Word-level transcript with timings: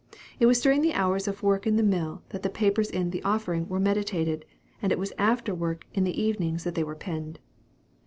It 0.39 0.47
was 0.47 0.59
during 0.59 0.81
the 0.81 0.93
hours 0.95 1.27
of 1.27 1.43
work 1.43 1.67
in 1.67 1.75
the 1.75 1.83
mill 1.83 2.23
that 2.29 2.41
the 2.41 2.49
papers 2.49 2.89
in 2.89 3.11
the 3.11 3.21
"Offering" 3.21 3.69
were 3.69 3.79
meditated, 3.79 4.45
and 4.81 4.91
it 4.91 4.97
was 4.97 5.13
after 5.19 5.53
work 5.53 5.85
in 5.93 6.05
the 6.05 6.19
evenings 6.19 6.63
that 6.63 6.73
they 6.73 6.83
were 6.83 6.95
penned. 6.95 7.37